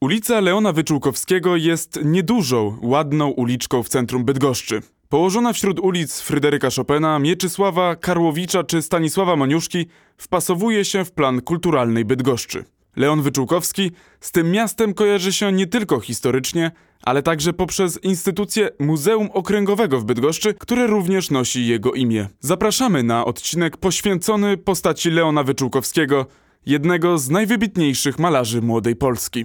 Ulica 0.00 0.40
Leona 0.40 0.72
Wyczółkowskiego 0.72 1.56
jest 1.56 2.00
niedużą, 2.04 2.78
ładną 2.82 3.28
uliczką 3.28 3.82
w 3.82 3.88
centrum 3.88 4.24
Bydgoszczy. 4.24 4.80
Położona 5.08 5.52
wśród 5.52 5.80
ulic 5.80 6.20
Fryderyka 6.20 6.68
Chopina, 6.76 7.18
Mieczysława, 7.18 7.96
Karłowicza 7.96 8.64
czy 8.64 8.82
Stanisława 8.82 9.36
Moniuszki, 9.36 9.86
wpasowuje 10.16 10.84
się 10.84 11.04
w 11.04 11.12
plan 11.12 11.40
kulturalnej 11.40 12.04
Bydgoszczy. 12.04 12.64
Leon 12.96 13.22
Wyczółkowski 13.22 13.90
z 14.20 14.32
tym 14.32 14.50
miastem 14.50 14.94
kojarzy 14.94 15.32
się 15.32 15.52
nie 15.52 15.66
tylko 15.66 16.00
historycznie, 16.00 16.70
ale 17.02 17.22
także 17.22 17.52
poprzez 17.52 18.04
instytucję 18.04 18.68
Muzeum 18.78 19.28
Okręgowego 19.32 20.00
w 20.00 20.04
Bydgoszczy, 20.04 20.54
które 20.54 20.86
również 20.86 21.30
nosi 21.30 21.66
jego 21.66 21.92
imię. 21.92 22.28
Zapraszamy 22.40 23.02
na 23.02 23.24
odcinek 23.24 23.76
poświęcony 23.76 24.56
postaci 24.56 25.10
Leona 25.10 25.42
Wyczółkowskiego, 25.42 26.26
jednego 26.66 27.18
z 27.18 27.30
najwybitniejszych 27.30 28.18
malarzy 28.18 28.62
młodej 28.62 28.96
Polski. 28.96 29.44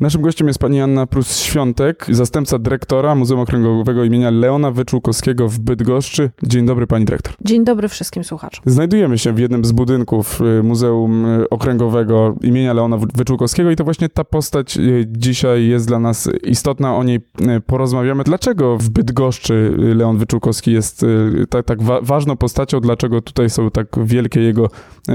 Naszym 0.00 0.22
gościem 0.22 0.46
jest 0.46 0.58
pani 0.58 0.80
Anna 0.80 1.06
Prus-Świątek, 1.06 2.06
zastępca 2.10 2.58
dyrektora 2.58 3.14
Muzeum 3.14 3.40
Okręgowego 3.40 4.04
imienia 4.04 4.30
Leona 4.30 4.70
Wyczółkowskiego 4.70 5.48
w 5.48 5.58
Bydgoszczy. 5.58 6.30
Dzień 6.42 6.66
dobry 6.66 6.86
pani 6.86 7.04
dyrektor. 7.04 7.34
Dzień 7.44 7.64
dobry 7.64 7.88
wszystkim 7.88 8.24
słuchaczom. 8.24 8.62
Znajdujemy 8.66 9.18
się 9.18 9.32
w 9.32 9.38
jednym 9.38 9.64
z 9.64 9.72
budynków 9.72 10.40
y, 10.40 10.62
Muzeum 10.62 11.26
y, 11.26 11.48
Okręgowego 11.48 12.34
imienia 12.42 12.72
Leona 12.72 12.98
Wyczółkowskiego 13.14 13.70
i 13.70 13.76
to 13.76 13.84
właśnie 13.84 14.08
ta 14.08 14.24
postać 14.24 14.76
y, 14.76 15.06
dzisiaj 15.08 15.66
jest 15.66 15.88
dla 15.88 15.98
nas 15.98 16.30
istotna, 16.44 16.96
o 16.96 17.04
niej 17.04 17.20
porozmawiamy. 17.66 18.24
Dlaczego 18.24 18.78
w 18.78 18.90
Bydgoszczy 18.90 19.74
Leon 19.78 20.18
Wyczółkowski 20.18 20.72
jest 20.72 21.06
tak, 21.50 21.66
tak 21.66 21.82
wa 21.82 22.00
ważną 22.00 22.36
postacią, 22.36 22.80
dlaczego 22.80 23.22
tutaj 23.22 23.50
są 23.50 23.70
tak 23.70 23.86
wielkie 24.04 24.40
jego 24.40 24.70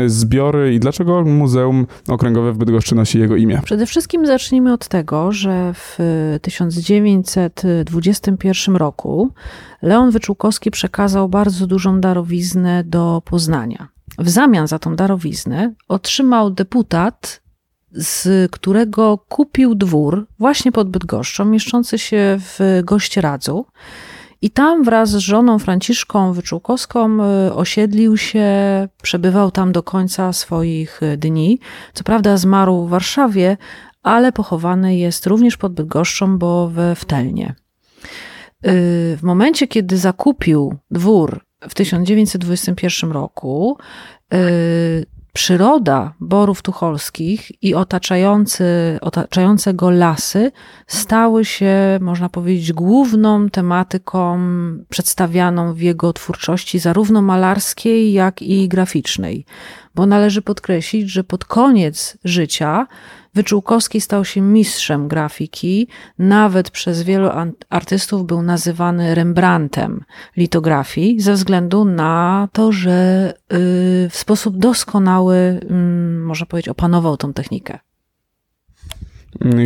zbiory 0.05 0.73
i 0.73 0.79
dlaczego 0.79 1.23
Muzeum 1.23 1.87
Okręgowe 2.07 2.53
w 2.53 2.57
Bydgoszczy 2.57 2.95
nosi 2.95 3.19
jego 3.19 3.35
imię? 3.35 3.61
Przede 3.63 3.85
wszystkim 3.85 4.25
zacznijmy 4.25 4.72
od 4.73 4.87
tego, 4.87 5.31
że 5.31 5.73
w 5.73 5.97
1921 6.41 8.75
roku 8.75 9.29
Leon 9.81 10.11
Wyczółkowski 10.11 10.71
przekazał 10.71 11.29
bardzo 11.29 11.67
dużą 11.67 12.01
darowiznę 12.01 12.83
do 12.83 13.21
Poznania. 13.25 13.87
W 14.19 14.29
zamian 14.29 14.67
za 14.67 14.79
tą 14.79 14.95
darowiznę 14.95 15.73
otrzymał 15.87 16.51
deputat, 16.51 17.41
z 17.91 18.51
którego 18.51 19.17
kupił 19.29 19.75
dwór 19.75 20.27
właśnie 20.39 20.71
pod 20.71 20.89
Bydgoszczą, 20.89 21.45
mieszczący 21.45 21.99
się 21.99 22.37
w 22.39 22.81
Gościeradzu. 22.83 23.65
I 24.41 24.49
tam 24.49 24.83
wraz 24.83 25.09
z 25.09 25.17
żoną 25.17 25.59
Franciszką 25.59 26.33
Wyczółkowską 26.33 27.17
y, 27.47 27.53
osiedlił 27.53 28.17
się, 28.17 28.47
przebywał 29.01 29.51
tam 29.51 29.71
do 29.71 29.83
końca 29.83 30.33
swoich 30.33 31.01
dni. 31.17 31.59
Co 31.93 32.03
prawda 32.03 32.37
zmarł 32.37 32.85
w 32.85 32.89
Warszawie, 32.89 33.57
ale 34.03 34.31
pochowany 34.31 34.97
jest 34.97 35.27
również 35.27 35.57
pod 35.57 35.73
Bydgoszczą, 35.73 36.37
bo 36.37 36.69
we 36.69 36.95
Wtelnie. 36.95 37.55
Y, 38.67 39.17
w 39.17 39.23
momencie, 39.23 39.67
kiedy 39.67 39.97
zakupił 39.97 40.75
dwór 40.91 41.45
w 41.69 41.73
1921 41.73 43.11
roku, 43.11 43.77
y, 44.33 45.05
przyroda 45.33 46.13
Borów 46.19 46.61
Tucholskich 46.61 47.63
i 47.63 47.75
otaczający, 47.75 48.65
otaczające 49.01 49.73
go 49.73 49.89
lasy 49.89 50.51
stały 50.87 51.45
się, 51.45 51.75
można 52.01 52.29
powiedzieć, 52.29 52.73
główną 52.73 53.49
tematyką 53.49 54.39
przedstawianą 54.89 55.73
w 55.73 55.81
jego 55.81 56.13
twórczości, 56.13 56.79
zarówno 56.79 57.21
malarskiej, 57.21 58.13
jak 58.13 58.41
i 58.41 58.67
graficznej. 58.67 59.45
Bo 59.95 60.05
należy 60.05 60.41
podkreślić, 60.41 61.09
że 61.09 61.23
pod 61.23 61.45
koniec 61.45 62.17
życia 62.23 62.87
Wyczółkowski 63.33 64.01
stał 64.01 64.25
się 64.25 64.41
mistrzem 64.41 65.07
grafiki, 65.07 65.87
nawet 66.19 66.71
przez 66.71 67.03
wielu 67.03 67.29
artystów 67.69 68.25
był 68.25 68.41
nazywany 68.41 69.15
Rembrandtem 69.15 70.03
litografii, 70.37 71.21
ze 71.21 71.33
względu 71.33 71.85
na 71.85 72.47
to, 72.51 72.71
że 72.71 73.29
y, 73.53 74.09
w 74.09 74.15
sposób 74.15 74.57
doskonały, 74.57 75.35
mm, 75.69 76.25
można 76.25 76.45
powiedzieć, 76.45 76.69
opanował 76.69 77.17
tą 77.17 77.33
technikę 77.33 77.79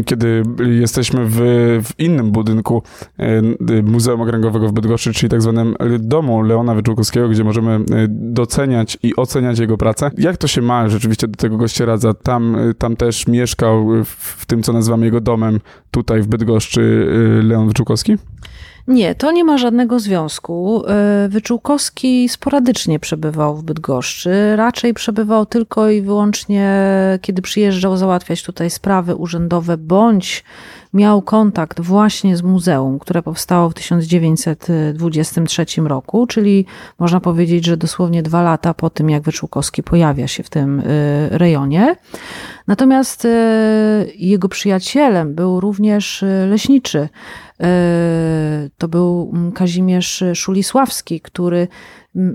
kiedy 0.05 0.43
jesteśmy 0.79 1.25
w, 1.25 1.35
w, 1.83 1.99
innym 1.99 2.31
budynku 2.31 2.83
e, 3.17 3.81
Muzeum 3.83 4.21
Okręgowego 4.21 4.67
w 4.69 4.71
Bydgoszczy, 4.71 5.13
czyli 5.13 5.29
tak 5.29 5.41
zwanym 5.41 5.75
domu 5.99 6.41
Leona 6.41 6.75
Wyczółkowskiego, 6.75 7.29
gdzie 7.29 7.43
możemy 7.43 7.71
e, 7.71 7.79
doceniać 8.09 8.97
i 9.03 9.15
oceniać 9.15 9.59
jego 9.59 9.77
pracę. 9.77 10.11
Jak 10.17 10.37
to 10.37 10.47
się 10.47 10.61
ma 10.61 10.89
rzeczywiście 10.89 11.27
do 11.27 11.35
tego 11.35 11.57
gościeradza? 11.57 12.13
Tam, 12.13 12.55
e, 12.55 12.73
tam 12.73 12.95
też 12.95 13.27
mieszkał 13.27 13.87
w 14.05 14.45
tym, 14.45 14.63
co 14.63 14.73
nazywamy 14.73 15.05
jego 15.05 15.21
domem, 15.21 15.59
tutaj 15.91 16.21
w 16.21 16.27
Bydgoszczy 16.27 17.07
Leon 17.43 17.67
Wyczółkowski? 17.67 18.17
Nie, 18.87 19.15
to 19.15 19.31
nie 19.31 19.43
ma 19.43 19.57
żadnego 19.57 19.99
związku. 19.99 20.83
E, 20.87 21.27
Wyczółkowski 21.29 22.29
sporadycznie 22.29 22.99
przebywał 22.99 23.57
w 23.57 23.63
Bydgoszczy. 23.63 24.55
Raczej 24.55 24.93
przebywał 24.93 25.45
tylko 25.45 25.89
i 25.89 26.01
wyłącznie, 26.01 26.69
kiedy 27.21 27.41
przyjeżdżał 27.41 27.97
załatwiać 27.97 28.43
tutaj 28.43 28.69
sprawy 28.69 29.15
urzędowe, 29.15 29.77
bądź 29.77 30.43
miał 30.93 31.21
kontakt 31.21 31.81
właśnie 31.81 32.37
z 32.37 32.43
muzeum, 32.43 32.99
które 32.99 33.21
powstało 33.21 33.69
w 33.69 33.73
1923 33.73 35.65
roku, 35.81 36.27
czyli 36.27 36.65
można 36.99 37.19
powiedzieć, 37.19 37.65
że 37.65 37.77
dosłownie 37.77 38.23
dwa 38.23 38.41
lata 38.41 38.73
po 38.73 38.89
tym, 38.89 39.09
jak 39.09 39.23
Wyczółkowski 39.23 39.83
pojawia 39.83 40.27
się 40.27 40.43
w 40.43 40.49
tym 40.49 40.79
e, 40.79 40.83
rejonie. 41.37 41.95
Natomiast 42.67 43.25
e, 43.25 43.29
jego 44.15 44.49
przyjacielem 44.49 45.35
był 45.35 45.59
również 45.59 46.25
leśniczy 46.49 47.09
E, 47.63 48.69
to 48.77 48.87
był 48.87 49.33
Kazimierz 49.55 50.23
Szulisławski, 50.33 51.21
który 51.21 51.67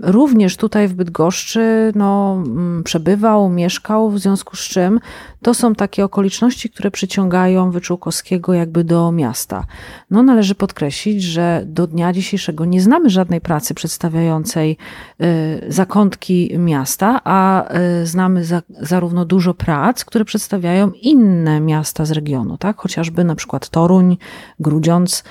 również 0.02 0.56
tutaj 0.56 0.88
w 0.88 0.94
Bydgoszczy 0.94 1.92
no, 1.94 2.42
przebywał, 2.84 3.50
mieszkał, 3.50 4.10
w 4.10 4.18
związku 4.18 4.56
z 4.56 4.60
czym 4.60 5.00
to 5.42 5.54
są 5.54 5.74
takie 5.74 6.04
okoliczności, 6.04 6.70
które 6.70 6.90
przyciągają 6.90 7.70
Wyczółkowskiego 7.70 8.54
jakby 8.54 8.84
do 8.84 9.12
miasta. 9.12 9.64
No, 10.10 10.22
należy 10.22 10.54
podkreślić, 10.54 11.22
że 11.22 11.62
do 11.66 11.86
dnia 11.86 12.12
dzisiejszego 12.12 12.64
nie 12.64 12.80
znamy 12.80 13.10
żadnej 13.10 13.40
pracy 13.40 13.74
przedstawiającej 13.74 14.76
y, 15.20 15.64
zakątki 15.68 16.58
miasta, 16.58 17.20
a 17.24 17.68
y, 18.02 18.06
znamy 18.06 18.44
za, 18.44 18.62
zarówno 18.80 19.24
dużo 19.24 19.54
prac, 19.54 20.04
które 20.04 20.24
przedstawiają 20.24 20.90
inne 20.90 21.60
miasta 21.60 22.04
z 22.04 22.10
regionu, 22.10 22.58
tak? 22.58 22.76
chociażby 22.76 23.24
na 23.24 23.34
przykład 23.34 23.68
Toruń, 23.68 24.16
Grudziądz, 24.60 25.24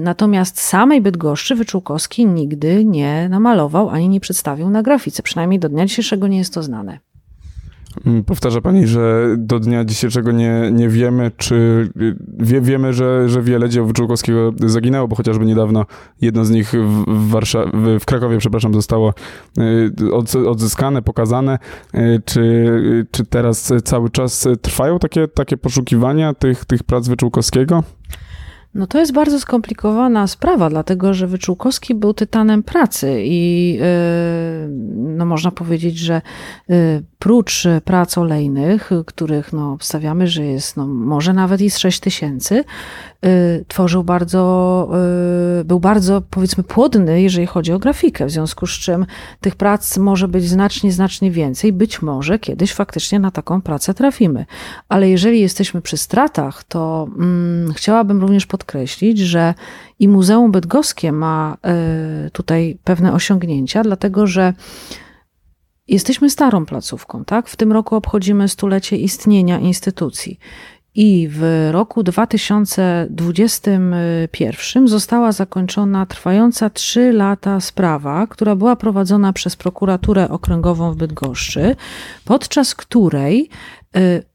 natomiast 0.00 0.60
samej 0.60 1.00
Bydgoszczy 1.00 1.54
Wyczółkowski 1.54 2.26
nigdy 2.26 2.84
nie 2.84 3.28
namalował 3.28 3.90
ani 3.90 4.08
nie 4.08 4.20
przedstawił 4.20 4.70
na 4.70 4.82
grafice. 4.82 5.22
Przynajmniej 5.22 5.60
do 5.60 5.68
dnia 5.68 5.86
dzisiejszego 5.86 6.28
nie 6.28 6.38
jest 6.38 6.54
to 6.54 6.62
znane. 6.62 6.98
Mm, 8.06 8.24
powtarza 8.24 8.60
pani, 8.60 8.86
że 8.86 9.34
do 9.38 9.60
dnia 9.60 9.84
dzisiejszego 9.84 10.32
nie, 10.32 10.70
nie 10.72 10.88
wiemy, 10.88 11.30
czy 11.36 11.54
y, 12.00 12.16
wie, 12.38 12.60
wiemy, 12.60 12.92
że, 12.92 13.28
że 13.28 13.42
wiele 13.42 13.68
dzieł 13.68 13.86
Wyczółkowskiego 13.86 14.52
zaginęło, 14.66 15.08
bo 15.08 15.16
chociażby 15.16 15.44
niedawno 15.44 15.86
jedno 16.20 16.44
z 16.44 16.50
nich 16.50 16.72
w, 17.06 17.40
w 18.00 18.04
Krakowie, 18.04 18.38
przepraszam, 18.38 18.74
zostało 18.74 19.14
y, 19.58 20.48
odzyskane, 20.48 21.02
pokazane. 21.02 21.58
Czy, 22.24 23.06
czy 23.10 23.26
teraz 23.26 23.72
cały 23.84 24.10
czas 24.10 24.48
trwają 24.62 24.98
takie, 24.98 25.28
takie 25.28 25.56
poszukiwania 25.56 26.34
tych, 26.34 26.64
tych 26.64 26.82
prac 26.82 27.08
Wyczółkowskiego? 27.08 27.82
No 28.74 28.86
to 28.86 28.98
jest 28.98 29.12
bardzo 29.12 29.40
skomplikowana 29.40 30.26
sprawa, 30.26 30.70
dlatego 30.70 31.14
że 31.14 31.26
Wyczółkowski 31.26 31.94
był 31.94 32.14
tytanem 32.14 32.62
pracy 32.62 33.22
i 33.24 33.72
yy, 33.74 34.68
no 34.96 35.26
można 35.26 35.50
powiedzieć, 35.50 35.98
że 35.98 36.22
yy, 36.68 37.02
prócz 37.18 37.64
prac 37.84 38.18
olejnych, 38.18 38.90
których 39.06 39.52
no 39.52 39.72
obstawiamy, 39.72 40.26
że 40.26 40.44
jest 40.44 40.76
no 40.76 40.86
może 40.86 41.32
nawet 41.32 41.60
i 41.60 41.70
z 41.70 41.78
6 41.78 42.00
tysięcy, 42.00 42.54
y, 42.58 42.64
tworzył 43.68 44.04
bardzo, 44.04 44.88
y, 45.60 45.64
był 45.64 45.80
bardzo, 45.80 46.22
powiedzmy, 46.30 46.64
płodny, 46.64 47.22
jeżeli 47.22 47.46
chodzi 47.46 47.72
o 47.72 47.78
grafikę, 47.78 48.26
w 48.26 48.30
związku 48.30 48.66
z 48.66 48.70
czym 48.70 49.06
tych 49.40 49.56
prac 49.56 49.98
może 49.98 50.28
być 50.28 50.48
znacznie, 50.48 50.92
znacznie 50.92 51.30
więcej. 51.30 51.72
Być 51.72 52.02
może 52.02 52.38
kiedyś 52.38 52.72
faktycznie 52.72 53.18
na 53.18 53.30
taką 53.30 53.62
pracę 53.62 53.94
trafimy. 53.94 54.46
Ale 54.88 55.10
jeżeli 55.10 55.40
jesteśmy 55.40 55.82
przy 55.82 55.96
stratach, 55.96 56.64
to 56.64 57.08
mm, 57.18 57.72
chciałabym 57.72 58.20
również 58.20 58.46
podkreślić, 58.46 59.18
że 59.18 59.54
i 59.98 60.08
Muzeum 60.08 60.52
Bydgoskie 60.52 61.12
ma 61.12 61.56
y, 62.26 62.30
tutaj 62.30 62.78
pewne 62.84 63.12
osiągnięcia, 63.12 63.82
dlatego 63.82 64.26
że 64.26 64.54
jesteśmy 65.88 66.30
starą 66.30 66.66
placówką, 66.66 67.24
tak? 67.24 67.48
W 67.48 67.56
tym 67.56 67.72
roku 67.72 67.96
obchodzimy 67.96 68.48
stulecie 68.48 68.96
istnienia 68.96 69.58
instytucji. 69.58 70.38
I 70.94 71.28
w 71.30 71.68
roku 71.70 72.02
2021 72.02 74.88
została 74.88 75.32
zakończona 75.32 76.06
trwająca 76.06 76.70
3 76.70 77.12
lata 77.12 77.60
sprawa, 77.60 78.26
która 78.26 78.56
była 78.56 78.76
prowadzona 78.76 79.32
przez 79.32 79.56
prokuraturę 79.56 80.28
okręgową 80.28 80.92
w 80.92 80.96
Bydgoszczy, 80.96 81.76
podczas 82.24 82.74
której 82.74 83.48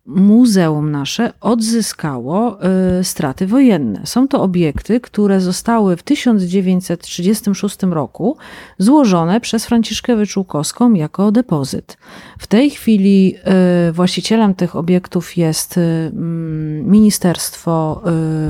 muzeum 0.07 0.92
nasze 0.92 1.33
odzyskało 1.42 2.57
y, 3.00 3.04
straty 3.04 3.48
wojenne. 3.48 4.01
Są 4.06 4.27
to 4.27 4.42
obiekty, 4.42 5.00
które 5.00 5.42
zostały 5.42 5.98
w 5.98 6.04
1936 6.04 7.77
roku 7.83 8.38
złożone 8.77 9.42
przez 9.42 9.65
Franciszkę 9.65 10.15
Wyczółkowską 10.15 10.94
jako 10.94 11.31
depozyt. 11.31 11.98
W 12.39 12.48
tej 12.48 12.69
chwili 12.69 13.36
y, 13.89 13.92
właścicielem 13.92 14.56
tych 14.56 14.75
obiektów 14.75 15.38
jest 15.38 15.77
y, 15.77 15.81
mm, 15.81 16.92
Ministerstwo 16.92 18.04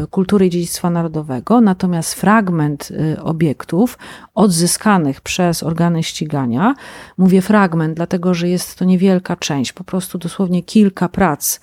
y, 0.04 0.08
Kultury 0.08 0.46
i 0.46 0.50
Dziedzictwa 0.50 0.90
Narodowego, 0.90 1.62
natomiast 1.62 2.14
fragment 2.14 2.90
y, 2.92 3.22
obiektów 3.22 3.98
odzyskanych 4.36 5.22
przez 5.22 5.64
organy 5.64 6.04
ścigania, 6.04 6.76
mówię 7.18 7.42
fragment, 7.42 7.94
dlatego 7.94 8.34
że 8.34 8.50
jest 8.50 8.76
to 8.76 8.86
niewielka 8.86 9.36
część, 9.36 9.74
po 9.74 9.84
prostu 9.84 10.18
dosłownie 10.18 10.64
kilka 10.64 10.97
prac, 11.10 11.60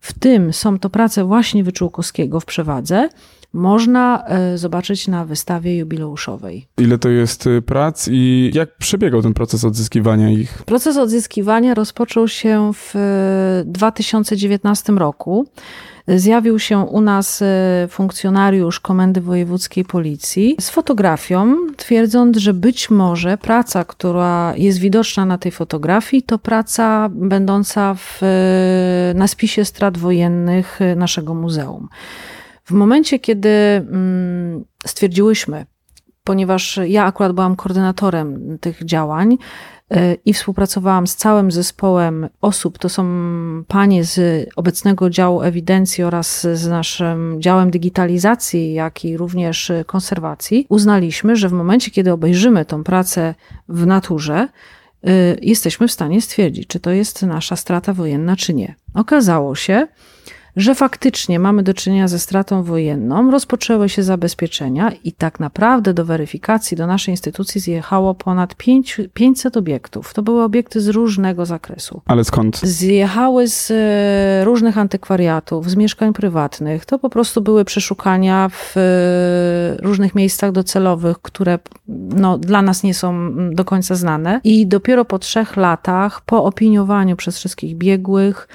w 0.00 0.18
tym 0.18 0.52
są 0.52 0.78
to 0.78 0.90
prace 0.90 1.24
właśnie 1.24 1.64
Wyczółkowskiego 1.64 2.40
w 2.40 2.44
przewadze, 2.44 3.08
można 3.52 4.24
e, 4.26 4.58
zobaczyć 4.58 5.08
na 5.08 5.24
wystawie 5.24 5.76
jubileuszowej. 5.76 6.66
Ile 6.78 6.98
to 6.98 7.08
jest 7.08 7.46
y, 7.46 7.62
prac 7.62 8.08
i 8.12 8.50
jak 8.54 8.76
przebiegał 8.76 9.22
ten 9.22 9.34
proces 9.34 9.64
odzyskiwania 9.64 10.30
ich? 10.30 10.62
Proces 10.62 10.96
odzyskiwania 10.96 11.74
rozpoczął 11.74 12.28
się 12.28 12.72
w 12.74 12.96
e, 12.96 13.64
2019 13.66 14.92
roku. 14.92 15.46
Zjawił 16.08 16.58
się 16.58 16.78
u 16.78 17.00
nas 17.00 17.42
e, 17.42 17.88
funkcjonariusz 17.90 18.80
Komendy 18.80 19.20
Wojewódzkiej 19.20 19.84
Policji 19.84 20.56
z 20.60 20.70
fotografią, 20.70 21.56
twierdząc, 21.76 22.36
że 22.36 22.54
być 22.54 22.90
może 22.90 23.38
praca, 23.38 23.84
która 23.84 24.54
jest 24.56 24.78
widoczna 24.78 25.26
na 25.26 25.38
tej 25.38 25.52
fotografii, 25.52 26.22
to 26.22 26.38
praca 26.38 27.08
będąca 27.12 27.94
w, 27.94 28.22
e, 28.22 29.14
na 29.14 29.28
spisie 29.28 29.64
strat 29.64 29.98
wojennych 29.98 30.82
e, 30.82 30.96
naszego 30.96 31.34
muzeum. 31.34 31.88
W 32.70 32.72
momencie, 32.72 33.18
kiedy 33.18 33.48
mm, 33.48 34.64
stwierdziłyśmy, 34.86 35.66
ponieważ 36.24 36.80
ja 36.86 37.04
akurat 37.04 37.32
byłam 37.32 37.56
koordynatorem 37.56 38.58
tych 38.58 38.84
działań 38.84 39.32
y, 39.32 39.96
i 40.24 40.32
współpracowałam 40.32 41.06
z 41.06 41.16
całym 41.16 41.50
zespołem 41.50 42.28
osób, 42.40 42.78
to 42.78 42.88
są 42.88 43.04
panie 43.68 44.04
z 44.04 44.48
obecnego 44.56 45.10
działu 45.10 45.42
ewidencji 45.42 46.04
oraz 46.04 46.46
z 46.54 46.68
naszym 46.68 47.36
działem 47.42 47.70
digitalizacji, 47.70 48.72
jak 48.72 49.04
i 49.04 49.16
również 49.16 49.72
konserwacji, 49.86 50.66
uznaliśmy, 50.68 51.36
że 51.36 51.48
w 51.48 51.52
momencie, 51.52 51.90
kiedy 51.90 52.12
obejrzymy 52.12 52.64
tą 52.64 52.84
pracę 52.84 53.34
w 53.68 53.86
naturze, 53.86 54.48
y, 55.08 55.38
jesteśmy 55.42 55.88
w 55.88 55.92
stanie 55.92 56.22
stwierdzić, 56.22 56.66
czy 56.66 56.80
to 56.80 56.90
jest 56.90 57.22
nasza 57.22 57.56
strata 57.56 57.92
wojenna, 57.92 58.36
czy 58.36 58.54
nie. 58.54 58.74
Okazało 58.94 59.54
się, 59.54 59.86
że 60.56 60.74
faktycznie 60.74 61.38
mamy 61.38 61.62
do 61.62 61.74
czynienia 61.74 62.08
ze 62.08 62.18
stratą 62.18 62.62
wojenną, 62.62 63.30
rozpoczęły 63.30 63.88
się 63.88 64.02
zabezpieczenia 64.02 64.92
i 65.04 65.12
tak 65.12 65.40
naprawdę 65.40 65.94
do 65.94 66.04
weryfikacji 66.04 66.76
do 66.76 66.86
naszej 66.86 67.12
instytucji 67.12 67.60
zjechało 67.60 68.14
ponad 68.14 68.54
5, 68.54 69.00
500 69.14 69.56
obiektów. 69.56 70.14
To 70.14 70.22
były 70.22 70.42
obiekty 70.42 70.80
z 70.80 70.88
różnego 70.88 71.46
zakresu. 71.46 72.02
Ale 72.06 72.24
skąd? 72.24 72.60
Zjechały 72.62 73.48
z 73.48 73.70
e, 73.70 74.44
różnych 74.44 74.78
antykwariatów, 74.78 75.70
z 75.70 75.76
mieszkań 75.76 76.12
prywatnych. 76.12 76.84
To 76.84 76.98
po 76.98 77.10
prostu 77.10 77.40
były 77.40 77.64
przeszukania 77.64 78.48
w 78.48 78.76
e, 78.76 79.76
różnych 79.82 80.14
miejscach 80.14 80.52
docelowych, 80.52 81.18
które 81.22 81.58
no, 81.88 82.38
dla 82.38 82.62
nas 82.62 82.82
nie 82.82 82.94
są 82.94 83.10
mm, 83.10 83.54
do 83.54 83.64
końca 83.64 83.94
znane. 83.94 84.40
I 84.44 84.66
dopiero 84.66 85.04
po 85.04 85.18
trzech 85.18 85.56
latach, 85.56 86.20
po 86.20 86.44
opiniowaniu 86.44 87.16
przez 87.16 87.38
wszystkich 87.38 87.76
biegłych, 87.76 88.48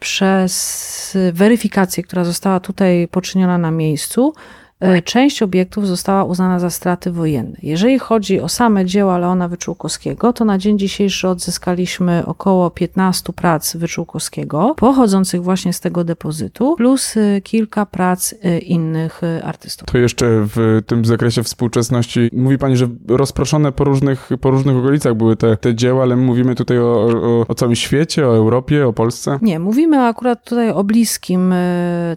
przez 0.00 1.16
weryfikację, 1.32 2.02
która 2.02 2.24
została 2.24 2.60
tutaj 2.60 3.08
poczyniona 3.08 3.58
na 3.58 3.70
miejscu, 3.70 4.32
y, 4.36 4.65
część 5.04 5.42
obiektów 5.42 5.86
została 5.86 6.24
uznana 6.24 6.58
za 6.58 6.70
straty 6.70 7.12
wojenne. 7.12 7.56
Jeżeli 7.62 7.98
chodzi 7.98 8.40
o 8.40 8.48
same 8.48 8.84
dzieła 8.84 9.18
Leona 9.18 9.48
Wyczółkowskiego, 9.48 10.32
to 10.32 10.44
na 10.44 10.58
dzień 10.58 10.78
dzisiejszy 10.78 11.28
odzyskaliśmy 11.28 12.22
około 12.26 12.70
15 12.70 13.32
prac 13.32 13.76
Wyczółkowskiego, 13.76 14.74
pochodzących 14.76 15.42
właśnie 15.42 15.72
z 15.72 15.80
tego 15.80 16.04
depozytu, 16.04 16.74
plus 16.76 17.16
y, 17.16 17.40
kilka 17.44 17.86
prac 17.86 18.32
y, 18.32 18.58
innych 18.58 19.20
artystów. 19.44 19.88
To 19.88 19.98
jeszcze 19.98 20.26
w 20.30 20.82
tym 20.86 21.04
zakresie 21.04 21.42
współczesności. 21.42 22.30
Mówi 22.32 22.58
pani, 22.58 22.76
że 22.76 22.88
rozproszone 23.08 23.72
po 23.72 23.84
różnych, 23.84 24.30
po 24.40 24.50
różnych 24.50 24.76
okolicach 24.76 25.14
były 25.14 25.36
te, 25.36 25.56
te 25.56 25.74
dzieła, 25.74 26.02
ale 26.02 26.16
my 26.16 26.22
mówimy 26.22 26.54
tutaj 26.54 26.78
o, 26.78 26.82
o, 26.82 27.44
o 27.48 27.54
całym 27.54 27.74
świecie, 27.74 28.28
o 28.28 28.36
Europie, 28.36 28.88
o 28.88 28.92
Polsce. 28.92 29.38
Nie, 29.42 29.58
mówimy 29.58 30.02
akurat 30.02 30.44
tutaj 30.44 30.70
o 30.70 30.84
bliskim 30.84 31.54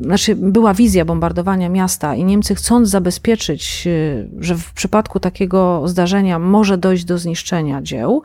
znaczy 0.00 0.36
była 0.36 0.74
wizja 0.74 1.04
bombardowania 1.04 1.68
miasta 1.68 2.14
i 2.14 2.24
Niemcy 2.24 2.54
chcąc 2.54 2.88
zabezpieczyć, 2.88 3.86
yy, 3.86 4.28
że 4.38 4.54
w 4.54 4.72
przypadku 4.72 5.20
takiego 5.20 5.88
zdarzenia 5.88 6.38
może 6.38 6.78
dojść 6.78 7.04
do 7.04 7.18
zniszczenia 7.18 7.82
dzieł, 7.82 8.22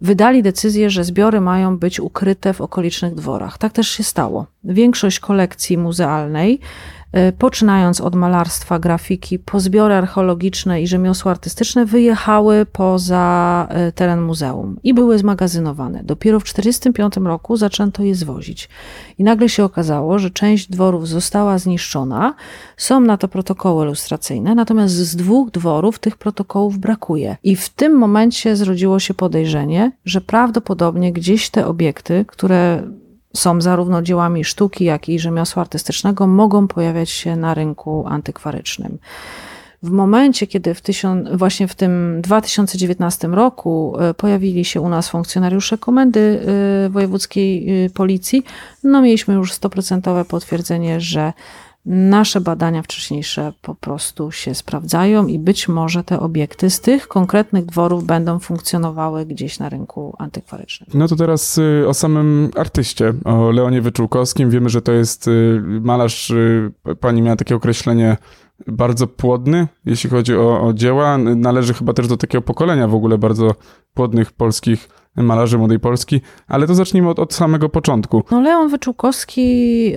wydali 0.00 0.42
decyzję, 0.42 0.90
że 0.90 1.04
zbiory 1.04 1.40
mają 1.40 1.78
być 1.78 2.00
ukryte 2.00 2.52
w 2.52 2.60
okolicznych 2.60 3.14
dworach. 3.14 3.58
Tak 3.58 3.72
też 3.72 3.88
się 3.88 4.02
stało. 4.02 4.46
Większość 4.64 5.20
kolekcji 5.20 5.78
muzealnej, 5.78 6.52
yy, 6.52 7.01
poczynając 7.38 8.00
od 8.00 8.14
malarstwa, 8.14 8.78
grafiki, 8.78 9.38
po 9.38 9.60
zbiory 9.60 9.94
archeologiczne 9.94 10.82
i 10.82 10.86
rzemiosła 10.86 11.30
artystyczne, 11.30 11.86
wyjechały 11.86 12.66
poza 12.72 13.68
yy, 13.70 13.92
teren 13.92 14.20
muzeum 14.20 14.76
i 14.82 14.94
były 14.94 15.18
zmagazynowane. 15.18 16.02
Dopiero 16.04 16.40
w 16.40 16.42
1945 16.42 17.26
roku 17.26 17.56
zaczęto 17.56 18.02
je 18.02 18.14
zwozić. 18.14 18.68
I 19.18 19.24
nagle 19.24 19.48
się 19.48 19.64
okazało, 19.64 20.18
że 20.18 20.30
część 20.30 20.70
dworów 20.70 21.08
została 21.08 21.58
zniszczona. 21.58 22.34
Są 22.76 23.00
na 23.00 23.16
to 23.16 23.28
protokoły 23.28 23.84
lustracyjne, 23.84 24.54
natomiast 24.54 24.94
z 24.94 25.16
dwóch 25.16 25.50
dworów 25.50 25.98
tych 25.98 26.16
protokołów 26.16 26.78
brakuje. 26.78 27.36
I 27.42 27.56
w 27.56 27.68
tym 27.68 27.98
momencie 27.98 28.56
zrodziło 28.56 28.98
się 28.98 29.14
podejrzenie, 29.14 29.92
że 30.04 30.20
prawdopodobnie 30.20 31.12
gdzieś 31.12 31.50
te 31.50 31.66
obiekty, 31.66 32.24
które 32.28 32.82
są 33.36 33.60
zarówno 33.60 34.02
dziełami 34.02 34.44
sztuki, 34.44 34.84
jak 34.84 35.08
i 35.08 35.18
rzemiosła 35.18 35.62
artystycznego, 35.62 36.26
mogą 36.26 36.68
pojawiać 36.68 37.10
się 37.10 37.36
na 37.36 37.54
rynku 37.54 38.04
antykwarycznym. 38.08 38.98
W 39.82 39.90
momencie, 39.90 40.46
kiedy 40.46 40.74
w 40.74 40.80
tysiąc, 40.80 41.28
właśnie 41.32 41.68
w 41.68 41.74
tym 41.74 42.22
2019 42.22 43.28
roku 43.28 43.96
e, 43.98 44.14
pojawili 44.14 44.64
się 44.64 44.80
u 44.80 44.88
nas 44.88 45.08
funkcjonariusze 45.08 45.78
komendy 45.78 46.40
e, 46.86 46.88
wojewódzkiej 46.88 47.84
e, 47.84 47.90
policji, 47.90 48.44
no 48.84 49.02
mieliśmy 49.02 49.34
już 49.34 49.52
stoprocentowe 49.52 50.24
potwierdzenie, 50.24 51.00
że 51.00 51.32
nasze 51.86 52.40
badania 52.40 52.82
wcześniejsze 52.82 53.52
po 53.62 53.74
prostu 53.74 54.30
się 54.30 54.54
sprawdzają 54.54 55.26
i 55.26 55.38
być 55.38 55.68
może 55.68 56.04
te 56.04 56.20
obiekty 56.20 56.70
z 56.70 56.80
tych 56.80 57.08
konkretnych 57.08 57.64
dworów 57.64 58.04
będą 58.04 58.38
funkcjonowały 58.38 59.26
gdzieś 59.26 59.58
na 59.58 59.68
rynku 59.68 60.16
antykwarycznym. 60.18 60.90
No 60.94 61.08
to 61.08 61.16
teraz 61.16 61.58
y, 61.58 61.84
o 61.88 61.94
samym 61.94 62.50
artyście, 62.56 63.12
o 63.24 63.50
Leonie 63.50 63.80
Wyczółkowskim. 63.80 64.50
Wiemy, 64.50 64.68
że 64.68 64.82
to 64.82 64.92
jest 64.92 65.28
y, 65.28 65.62
malarz, 65.80 66.30
y, 66.30 66.72
pani 67.00 67.22
miała 67.22 67.36
takie 67.36 67.56
określenie 67.56 68.16
bardzo 68.66 69.06
płodny, 69.06 69.68
jeśli 69.84 70.10
chodzi 70.10 70.36
o, 70.36 70.66
o 70.66 70.72
dzieła. 70.72 71.18
Należy 71.18 71.74
chyba 71.74 71.92
też 71.92 72.08
do 72.08 72.16
takiego 72.16 72.42
pokolenia 72.42 72.88
w 72.88 72.94
ogóle 72.94 73.18
bardzo 73.18 73.54
płodnych 73.94 74.32
polskich 74.32 74.88
malarzy 75.16 75.58
młodej 75.58 75.80
Polski, 75.80 76.20
ale 76.46 76.66
to 76.66 76.74
zacznijmy 76.74 77.08
od, 77.08 77.18
od 77.18 77.34
samego 77.34 77.68
początku. 77.68 78.22
No 78.30 78.40
Leon 78.40 78.68
Wyczółkowski 78.68 79.92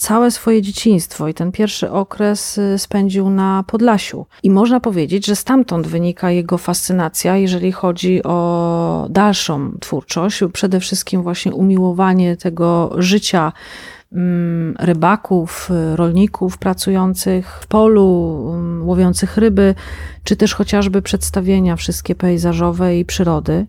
całe 0.00 0.30
swoje 0.30 0.62
dzieciństwo 0.62 1.28
i 1.28 1.34
ten 1.34 1.52
pierwszy 1.52 1.90
okres 1.90 2.58
e, 2.58 2.78
spędził 2.78 3.30
na 3.30 3.64
Podlasiu. 3.66 4.26
I 4.42 4.50
można 4.50 4.80
powiedzieć, 4.80 5.26
że 5.26 5.36
stamtąd 5.36 5.86
wynika 5.86 6.30
jego 6.30 6.58
fascynacja, 6.58 7.36
jeżeli 7.36 7.72
chodzi 7.72 8.22
o 8.22 9.06
dalszą 9.10 9.72
twórczość. 9.80 10.40
Przede 10.52 10.80
wszystkim 10.80 11.22
właśnie 11.22 11.54
umiłowanie 11.54 12.36
tego 12.36 12.94
życia 12.98 13.52
mm, 14.12 14.74
rybaków, 14.78 15.70
rolników 15.94 16.58
pracujących 16.58 17.58
w 17.62 17.66
polu, 17.66 18.50
mm, 18.54 18.88
łowiących 18.88 19.36
ryby, 19.36 19.74
czy 20.24 20.36
też 20.36 20.54
chociażby 20.54 21.02
przedstawienia 21.02 21.76
wszystkie 21.76 22.14
pejzażowe 22.14 22.98
i 22.98 23.04
przyrody. 23.04 23.66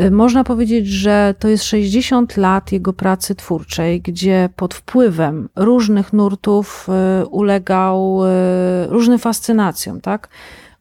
Y, 0.00 0.10
Można 0.10 0.44
powiedzieć, 0.44 0.86
że 0.86 1.34
to 1.38 1.48
jest 1.48 1.64
60 1.64 2.36
lat 2.36 2.72
jego 2.72 2.92
pracy 2.92 3.34
twórczej, 3.34 4.00
gdzie 4.00 4.48
pod 4.56 4.74
wpływem 4.74 5.48
różnych 5.56 6.12
nurtów 6.12 6.88
y, 7.22 7.26
ulegał 7.26 8.20
y, 8.24 8.86
różnym 8.86 9.18
fascynacjom, 9.18 10.00
tak? 10.00 10.28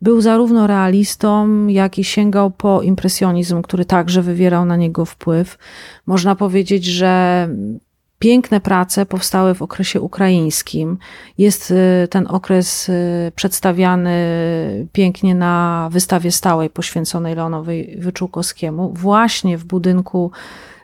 Był 0.02 0.22
zarówno 0.22 0.68
realistą, 0.68 1.68
jak 1.68 2.00
i 2.00 2.04
sięgał 2.04 2.52
po 2.52 2.82
impresjonizm, 2.82 3.62
który 3.62 3.86
także 3.86 4.22
wywierał 4.22 4.66
na 4.66 4.76
niego 4.76 5.06
wpływ. 5.06 5.58
Można 6.06 6.36
powiedzieć, 6.36 6.86
że 6.86 7.50
piękne 8.22 8.60
prace 8.60 9.06
powstały 9.06 9.56
w 9.56 9.62
okresie 9.62 10.02
ukraińskim. 10.02 10.98
Jest 11.38 11.72
y, 11.72 12.08
ten 12.10 12.28
okres 12.28 12.90
y, 12.90 13.32
przedstawiany 13.36 14.18
pięknie 14.94 15.36
na 15.36 15.90
wystawie 15.92 16.32
stałej 16.32 16.70
poświęconej 16.70 17.36
Leonowi 17.36 17.96
Wyczółkowskiemu, 17.98 18.94
właśnie 18.94 19.58
w 19.58 19.66
budynku 19.66 20.32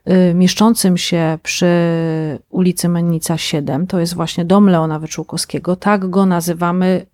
y, 0.07 0.33
mieszczącym 0.33 0.97
się 0.97 1.37
przy 1.43 1.67
ulicy 2.49 2.89
Mennica 2.89 3.37
7. 3.37 3.87
To 3.87 3.99
jest 3.99 4.15
właśnie 4.15 4.45
dom 4.45 4.69
Leona 4.69 4.99
Wyczółkowskiego. 4.99 5.75
Tak 5.75 6.09
go 6.09 6.25
nazywamy 6.25 7.05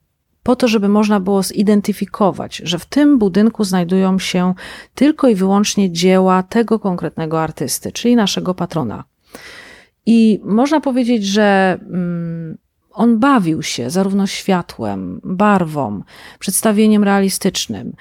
po 0.44 0.56
to, 0.56 0.68
żeby 0.68 0.90
można 0.90 1.20
było 1.20 1.44
zidentyfikować, 1.44 2.62
że 2.64 2.80
w 2.80 2.86
tym 2.86 3.18
budynku 3.18 3.64
znajdują 3.64 4.20
się 4.20 4.54
tylko 4.96 5.28
i 5.28 5.36
wyłącznie 5.36 5.92
dzieła 5.92 6.44
tego 6.44 6.80
konkretnego 6.80 7.42
artysty, 7.42 7.92
czyli 7.92 8.16
naszego 8.16 8.54
patrona. 8.54 9.04
I 10.06 10.42
można 10.44 10.82
powiedzieć, 10.82 11.26
że 11.26 11.80
mm, 11.82 12.58
on 12.94 13.20
bawił 13.20 13.64
się 13.64 13.90
zarówno 13.90 14.28
światłem, 14.28 15.22
barwą, 15.24 16.02
przedstawieniem 16.40 17.04
realistycznym. 17.04 17.94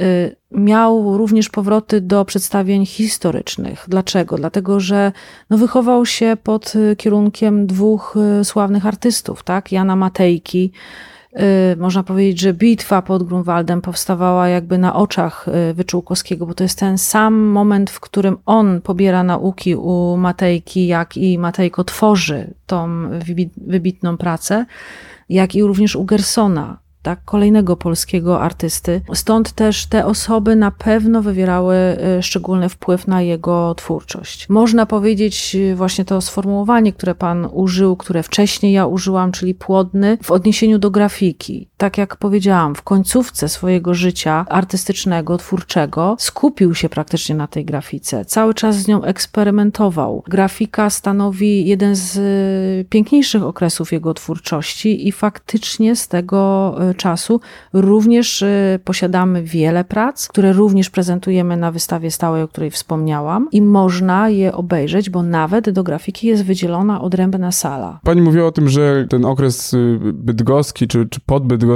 Y, 0.00 0.36
Miał 0.50 1.16
również 1.16 1.48
powroty 1.48 2.00
do 2.00 2.24
przedstawień 2.24 2.86
historycznych. 2.86 3.84
Dlaczego? 3.88 4.36
Dlatego, 4.36 4.80
że 4.80 5.12
no, 5.50 5.58
wychował 5.58 6.06
się 6.06 6.36
pod 6.42 6.74
y, 6.74 6.96
kierunkiem 6.96 7.66
dwóch 7.66 8.16
y, 8.40 8.44
sławnych 8.44 8.86
artystów, 8.86 9.42
tak? 9.42 9.72
Jana 9.72 9.96
Matejki, 9.96 10.72
można 11.76 12.02
powiedzieć, 12.02 12.40
że 12.40 12.54
bitwa 12.54 13.02
pod 13.02 13.22
Grunwaldem 13.22 13.80
powstawała 13.80 14.48
jakby 14.48 14.78
na 14.78 14.94
oczach 14.96 15.48
y, 15.70 15.74
Wyczółkowskiego, 15.74 16.46
bo 16.46 16.54
to 16.54 16.64
jest 16.64 16.78
ten 16.78 16.98
sam 16.98 17.34
moment, 17.34 17.90
w 17.90 18.00
którym 18.00 18.36
on 18.46 18.80
pobiera 18.80 19.22
nauki 19.22 19.76
u 19.76 20.16
Matejki, 20.16 20.86
jak 20.86 21.16
i 21.16 21.38
Matejko 21.38 21.84
tworzy 21.84 22.54
tą 22.66 23.08
wybi- 23.10 23.50
wybitną 23.56 24.16
pracę, 24.16 24.66
jak 25.28 25.54
i 25.54 25.62
również 25.62 25.96
u 25.96 26.04
Gersona, 26.04 26.78
tak, 27.02 27.24
kolejnego 27.24 27.76
polskiego 27.76 28.40
artysty. 28.40 29.00
Stąd 29.14 29.52
też 29.52 29.86
te 29.86 30.06
osoby 30.06 30.56
na 30.56 30.70
pewno 30.70 31.22
wywierały 31.22 31.76
y, 32.18 32.22
szczególny 32.22 32.68
wpływ 32.68 33.06
na 33.06 33.22
jego 33.22 33.74
twórczość. 33.74 34.48
Można 34.48 34.86
powiedzieć 34.86 35.54
y, 35.54 35.76
właśnie 35.76 36.04
to 36.04 36.20
sformułowanie, 36.20 36.92
które 36.92 37.14
pan 37.14 37.48
użył, 37.52 37.96
które 37.96 38.22
wcześniej 38.22 38.72
ja 38.72 38.86
użyłam, 38.86 39.32
czyli 39.32 39.54
płodny, 39.54 40.18
w 40.22 40.30
odniesieniu 40.30 40.78
do 40.78 40.90
grafiki. 40.90 41.69
Tak 41.80 41.98
jak 41.98 42.16
powiedziałam, 42.16 42.74
w 42.74 42.82
końcówce 42.82 43.48
swojego 43.48 43.94
życia 43.94 44.46
artystycznego, 44.48 45.38
twórczego 45.38 46.16
skupił 46.18 46.74
się 46.74 46.88
praktycznie 46.88 47.34
na 47.34 47.46
tej 47.46 47.64
grafice. 47.64 48.24
Cały 48.24 48.54
czas 48.54 48.76
z 48.76 48.88
nią 48.88 49.02
eksperymentował. 49.02 50.22
Grafika 50.28 50.90
stanowi 50.90 51.66
jeden 51.66 51.96
z 51.96 52.16
y, 52.16 52.84
piękniejszych 52.88 53.42
okresów 53.42 53.92
jego 53.92 54.14
twórczości 54.14 55.08
i 55.08 55.12
faktycznie 55.12 55.96
z 55.96 56.08
tego 56.08 56.74
y, 56.90 56.94
czasu 56.94 57.40
również 57.72 58.42
y, 58.42 58.80
posiadamy 58.84 59.42
wiele 59.42 59.84
prac, 59.84 60.28
które 60.28 60.52
również 60.52 60.90
prezentujemy 60.90 61.56
na 61.56 61.72
wystawie 61.72 62.10
stałej, 62.10 62.42
o 62.42 62.48
której 62.48 62.70
wspomniałam 62.70 63.48
i 63.52 63.62
można 63.62 64.28
je 64.28 64.52
obejrzeć, 64.52 65.10
bo 65.10 65.22
nawet 65.22 65.70
do 65.70 65.82
grafiki 65.82 66.26
jest 66.26 66.44
wydzielona 66.44 67.00
odrębna 67.00 67.52
sala. 67.52 68.00
Pani 68.04 68.22
mówiła 68.22 68.46
o 68.46 68.52
tym, 68.52 68.68
że 68.68 69.06
ten 69.10 69.24
okres 69.24 69.76
bydgoski 70.12 70.88
czy, 70.88 71.08
czy 71.08 71.20
podbydgoski 71.20 71.69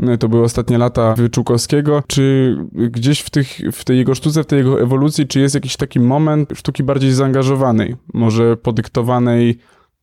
y, 0.00 0.18
to 0.18 0.28
były 0.28 0.42
ostatnie 0.42 0.78
lata 0.78 1.14
Wyczółkowskiego. 1.14 2.02
Czy 2.06 2.56
gdzieś 2.72 3.20
w, 3.20 3.30
tych, 3.30 3.60
w 3.72 3.84
tej 3.84 3.98
jego 3.98 4.14
sztuce, 4.14 4.42
w 4.42 4.46
tej 4.46 4.58
jego 4.58 4.80
ewolucji, 4.80 5.26
czy 5.26 5.40
jest 5.40 5.54
jakiś 5.54 5.76
taki 5.76 6.00
moment 6.00 6.52
sztuki 6.54 6.82
bardziej 6.82 7.12
zaangażowanej, 7.12 7.96
może 8.14 8.56
podyktowanej 8.56 9.58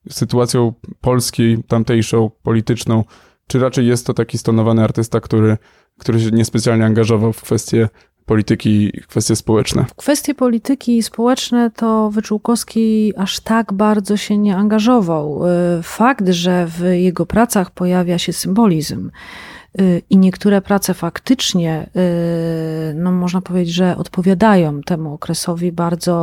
sytuacją 0.09 0.73
polskiej, 1.01 1.63
tamtejszą, 1.67 2.31
polityczną, 2.43 3.03
czy 3.47 3.59
raczej 3.59 3.87
jest 3.87 4.05
to 4.07 4.13
taki 4.13 4.37
stonowany 4.37 4.83
artysta, 4.83 5.19
który, 5.19 5.57
który 5.97 6.19
się 6.19 6.31
niespecjalnie 6.31 6.85
angażował 6.85 7.33
w 7.33 7.41
kwestie 7.41 7.89
polityki 8.27 8.97
i 8.97 9.01
kwestie 9.01 9.35
społeczne? 9.35 9.85
Kwestie 9.95 10.35
polityki 10.35 11.03
społeczne 11.03 11.71
to 11.75 12.09
Wyczółkowski 12.11 13.13
aż 13.17 13.39
tak 13.39 13.73
bardzo 13.73 14.17
się 14.17 14.37
nie 14.37 14.55
angażował. 14.55 15.47
Y, 15.79 15.83
Fakt, 15.83 16.29
że 16.29 16.67
w 16.67 16.83
jego 16.91 17.25
pracach 17.25 17.71
pojawia 17.71 18.17
się 18.17 18.33
symbolizm 18.33 19.11
y, 19.81 20.01
i 20.09 20.17
niektóre 20.17 20.61
prace 20.61 20.93
faktycznie, 20.93 21.89
y, 22.91 22.93
no 22.95 23.11
można 23.11 23.41
powiedzieć, 23.41 23.73
że 23.73 23.97
odpowiadają 23.97 24.81
temu 24.81 25.13
okresowi 25.13 25.71
bardzo 25.71 26.17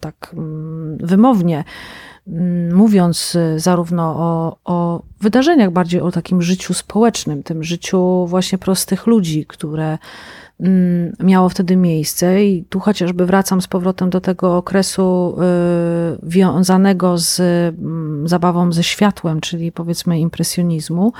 tak 0.00 0.30
mm, 0.32 0.98
wymownie, 0.98 1.64
mówiąc 2.72 3.34
y, 3.34 3.60
zarówno 3.60 4.02
o, 4.02 4.56
o 4.64 5.02
wydarzeniach, 5.20 5.70
bardziej 5.70 6.00
o 6.00 6.12
takim 6.12 6.42
życiu 6.42 6.74
społecznym, 6.74 7.42
tym 7.42 7.64
życiu 7.64 8.26
właśnie 8.26 8.58
prostych 8.58 9.06
ludzi, 9.06 9.46
które 9.46 9.98
mm, 10.60 11.12
miało 11.20 11.48
wtedy 11.48 11.76
miejsce. 11.76 12.44
I 12.44 12.64
tu 12.64 12.80
chociażby 12.80 13.26
wracam 13.26 13.62
z 13.62 13.66
powrotem 13.66 14.10
do 14.10 14.20
tego 14.20 14.56
okresu 14.56 15.36
y, 15.36 16.18
wiązanego 16.22 17.18
z 17.18 17.40
mm, 17.40 18.28
zabawą 18.28 18.72
ze 18.72 18.82
światłem, 18.82 19.40
czyli 19.40 19.72
powiedzmy 19.72 20.20
impresjonizmu, 20.20 21.12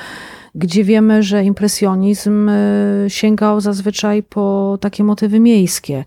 gdzie 0.55 0.85
wiemy, 0.85 1.23
że 1.23 1.45
impresjonizm 1.45 2.49
y, 2.49 3.05
sięgał 3.09 3.61
zazwyczaj 3.61 4.23
po 4.23 4.79
takie 4.81 5.05
motywy 5.05 5.41
miejskie. 5.41 6.05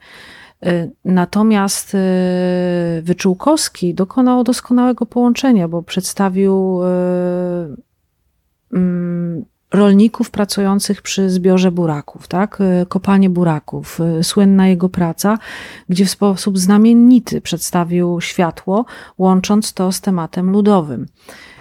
Y, 0.65 0.91
Natomiast 1.05 1.95
y, 1.95 1.97
Wyczółkowski 3.01 3.93
dokonał 3.93 4.43
doskonałego 4.43 5.05
połączenia, 5.05 5.67
bo 5.67 5.83
przedstawił 5.83 6.81
y, 6.83 6.85
mm, 8.73 9.45
rolników 9.73 10.31
pracujących 10.31 11.01
przy 11.01 11.29
zbiorze 11.29 11.71
buraków, 11.71 12.27
tak? 12.27 12.59
Kopanie 12.89 13.29
buraków. 13.29 13.99
Słynna 14.21 14.67
jego 14.67 14.89
praca, 14.89 15.37
gdzie 15.89 16.05
w 16.05 16.09
sposób 16.09 16.57
znamienity 16.57 17.41
przedstawił 17.41 18.21
światło, 18.21 18.85
łącząc 19.17 19.73
to 19.73 19.91
z 19.91 20.01
tematem 20.01 20.51
ludowym. 20.51 21.05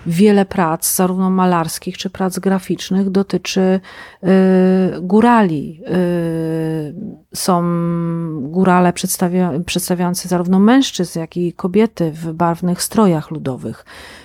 Wiele 0.07 0.45
prac, 0.45 0.95
zarówno 0.95 1.31
malarskich 1.31 1.99
czy 1.99 2.11
prac 2.11 2.39
graficznych, 2.39 3.11
dotyczy 3.11 3.81
y, 4.25 4.29
górali. 5.01 5.81
Y, 5.89 7.35
są 7.35 7.63
górale 8.41 8.93
przedstawia, 8.93 9.53
przedstawiające 9.67 10.29
zarówno 10.29 10.59
mężczyzn, 10.59 11.19
jak 11.19 11.37
i 11.37 11.53
kobiety 11.53 12.13
w 12.13 12.33
barwnych 12.33 12.83
strojach 12.83 13.31
ludowych. 13.31 13.85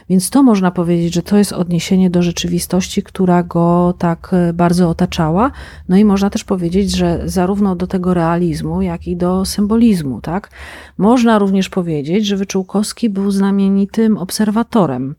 Więc 0.10 0.30
to 0.30 0.44
można 0.44 0.72
powiedzieć, 0.72 1.14
że 1.14 1.22
to 1.22 1.38
jest 1.38 1.54
odniesienie 1.54 2.10
do 2.10 2.22
rzeczywistości, 2.22 3.04
która 3.04 3.44
go 3.44 3.94
tak 3.98 4.32
y, 4.50 4.54
bardzo 4.54 4.90
otaczała. 4.90 5.52
No 5.90 5.98
i 5.98 6.06
można 6.06 6.30
też 6.30 6.44
powiedzieć, 6.44 6.92
że 6.96 7.22
zarówno 7.26 7.76
do 7.76 7.88
tego 7.88 8.14
realizmu, 8.14 8.82
jak 8.82 9.08
i 9.08 9.16
do 9.16 9.46
symbolizmu, 9.46 10.22
tak? 10.22 10.52
Można 10.98 11.40
również 11.40 11.70
powiedzieć, 11.70 12.26
że 12.26 12.38
Wyczółkowski 12.38 13.10
był 13.10 13.32
znamienitym 13.32 14.18
obserwatorem. 14.18 15.16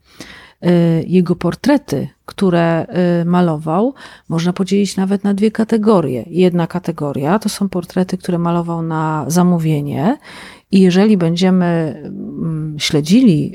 Y, 0.66 1.04
Jego 1.06 1.36
portrety, 1.36 2.08
które 2.26 2.86
y, 3.22 3.24
malował, 3.24 3.94
można 4.28 4.52
podzielić 4.52 4.96
nawet 4.96 5.24
na 5.24 5.34
dwie 5.34 5.50
kategorie. 5.50 6.24
Jedna 6.26 6.66
kategoria 6.66 7.38
to 7.38 7.48
są 7.48 7.68
portrety, 7.68 8.18
które 8.18 8.38
malował 8.38 8.82
na 8.82 9.24
zamówienie, 9.28 10.18
i 10.72 10.80
jeżeli 10.80 11.16
będziemy 11.16 11.64
mm, 12.04 12.76
śledzili 12.78 13.54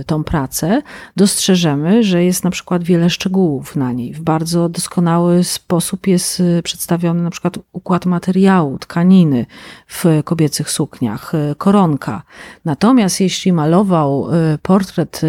y, 0.00 0.04
tą 0.04 0.24
pracę, 0.24 0.82
dostrzeżemy, 1.16 2.02
że 2.02 2.24
jest 2.24 2.44
na 2.44 2.50
przykład 2.50 2.84
wiele 2.84 3.10
szczegółów 3.10 3.76
na 3.76 3.92
niej. 3.92 4.12
W 4.12 4.20
bardzo 4.20 4.68
doskonały 4.68 5.44
sposób 5.44 6.06
jest 6.06 6.40
y, 6.40 6.60
przedstawiony 6.62 7.22
na 7.22 7.30
przykład 7.30 7.58
układ 7.72 8.06
materiału, 8.06 8.78
tkaniny 8.78 9.46
w 9.86 10.04
kobiecych 10.24 10.70
sukniach, 10.70 11.34
y, 11.34 11.54
koronka. 11.54 12.22
Natomiast 12.64 13.20
jeśli 13.20 13.52
malował 13.52 14.28
portret 14.62 15.20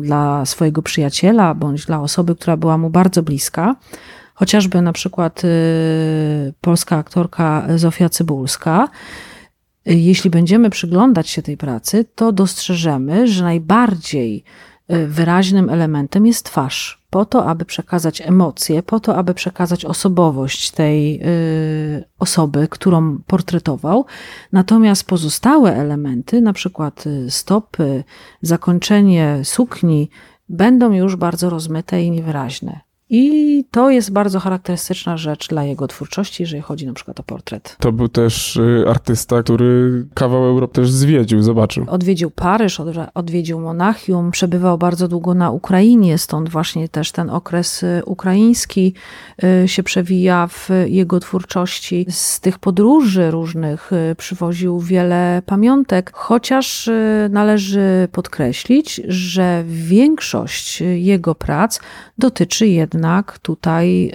dla 0.00 0.46
swojego 0.46 0.82
przyjaciela 0.82 1.54
bądź 1.54 1.86
dla 1.86 2.00
osoby, 2.00 2.36
która 2.36 2.56
była 2.56 2.78
mu 2.78 2.90
bardzo 2.90 3.22
bliska, 3.22 3.76
chociażby 4.34 4.82
na 4.82 4.92
przykład 4.92 5.42
polska 6.60 6.96
aktorka 6.96 7.66
Zofia 7.76 8.08
Cybulska, 8.08 8.88
jeśli 9.86 10.30
będziemy 10.30 10.70
przyglądać 10.70 11.28
się 11.28 11.42
tej 11.42 11.56
pracy, 11.56 12.04
to 12.14 12.32
dostrzeżemy, 12.32 13.28
że 13.28 13.42
najbardziej 13.44 14.44
y, 14.92 15.06
wyraźnym 15.06 15.70
elementem 15.70 16.26
jest 16.26 16.44
twarz. 16.44 17.00
Po 17.10 17.24
to, 17.24 17.46
aby 17.46 17.64
przekazać 17.64 18.20
emocje, 18.20 18.82
po 18.82 19.00
to, 19.00 19.16
aby 19.16 19.34
przekazać 19.34 19.84
osobowość 19.84 20.70
tej 20.70 21.20
y, 21.22 22.04
osoby, 22.18 22.68
którą 22.70 23.18
portretował. 23.26 24.06
Natomiast 24.52 25.04
pozostałe 25.04 25.76
elementy, 25.76 26.40
na 26.40 26.52
przykład 26.52 27.06
y, 27.06 27.30
stopy, 27.30 28.04
zakończenie 28.42 29.40
sukni, 29.44 30.10
będą 30.48 30.92
już 30.92 31.16
bardzo 31.16 31.50
rozmyte 31.50 32.02
i 32.02 32.10
niewyraźne. 32.10 32.89
I 33.12 33.64
to 33.70 33.90
jest 33.90 34.12
bardzo 34.12 34.40
charakterystyczna 34.40 35.16
rzecz 35.16 35.48
dla 35.48 35.64
jego 35.64 35.88
twórczości, 35.88 36.42
jeżeli 36.42 36.62
chodzi 36.62 36.86
na 36.86 36.92
przykład 36.92 37.20
o 37.20 37.22
portret. 37.22 37.76
To 37.80 37.92
był 37.92 38.08
też 38.08 38.56
y, 38.56 38.84
artysta, 38.88 39.42
który 39.42 40.06
kawał 40.14 40.44
Europy 40.44 40.74
też 40.74 40.90
zwiedził, 40.90 41.42
zobaczył. 41.42 41.84
Odwiedził 41.88 42.30
Paryż, 42.30 42.80
od- 42.80 42.96
odwiedził 43.14 43.60
Monachium, 43.60 44.30
przebywał 44.30 44.78
bardzo 44.78 45.08
długo 45.08 45.34
na 45.34 45.50
Ukrainie, 45.50 46.18
stąd 46.18 46.48
właśnie 46.48 46.88
też 46.88 47.12
ten 47.12 47.30
okres 47.30 47.82
y, 47.82 48.02
ukraiński 48.06 48.94
y, 49.64 49.68
się 49.68 49.82
przewija 49.82 50.46
w 50.46 50.68
jego 50.86 51.20
twórczości. 51.20 52.06
Z 52.08 52.40
tych 52.40 52.58
podróży 52.58 53.30
różnych 53.30 53.90
przywoził 54.16 54.80
wiele 54.80 55.42
pamiątek, 55.46 56.10
chociaż 56.14 56.90
należy 57.30 58.08
podkreślić, 58.12 59.00
że 59.08 59.64
większość 59.66 60.80
jego 60.80 61.34
prac 61.34 61.80
dotyczy 62.18 62.66
jednak 62.68 62.99
tutaj 63.38 64.12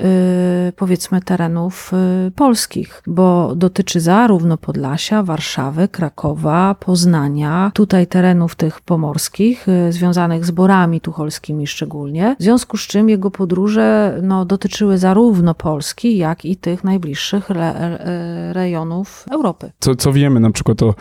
y, 0.69 0.71
powiedzmy 0.71 1.21
terenów 1.21 1.91
y, 2.27 2.31
polskich, 2.31 3.03
bo 3.07 3.55
dotyczy 3.55 3.99
zarówno 3.99 4.57
Podlasia, 4.57 5.23
Warszawy, 5.23 5.87
Krakowa, 5.87 6.75
Poznania, 6.79 7.71
tutaj 7.73 8.07
terenów 8.07 8.55
tych 8.55 8.81
pomorskich, 8.81 9.67
y, 9.67 9.91
związanych 9.91 10.45
z 10.45 10.51
borami 10.51 11.01
tucholskimi 11.01 11.67
szczególnie, 11.67 12.35
w 12.39 12.43
związku 12.43 12.77
z 12.77 12.81
czym 12.81 13.09
jego 13.09 13.31
podróże 13.31 14.19
no, 14.21 14.45
dotyczyły 14.45 14.97
zarówno 14.97 15.53
Polski, 15.53 16.17
jak 16.17 16.45
i 16.45 16.55
tych 16.57 16.83
najbliższych 16.83 17.51
re, 17.51 17.73
re, 17.75 18.53
rejonów 18.53 19.25
Europy. 19.31 19.71
Co, 19.79 19.95
co 19.95 20.13
wiemy 20.13 20.39
na 20.39 20.51
przykład 20.51 20.83
o, 20.83 20.95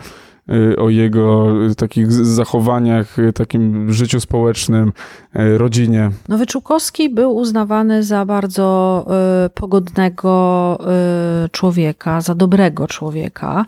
o 0.77 0.89
jego 0.89 1.53
y, 1.71 1.75
takich 1.75 2.11
zachowaniach, 2.11 3.19
y, 3.19 3.33
takim 3.33 3.93
życiu 3.93 4.19
społecznym, 4.19 4.93
y, 5.35 5.57
rodzinie? 5.57 6.11
No, 6.29 6.37
Wyczółkowski 6.37 7.09
był 7.09 7.35
uznawany 7.35 8.03
za 8.03 8.25
bardzo 8.25 9.05
y, 9.45 9.49
pogodnego 9.49 10.77
y, 11.45 11.49
człowieka, 11.49 12.21
za 12.21 12.35
dobrego 12.35 12.87
człowieka. 12.87 13.65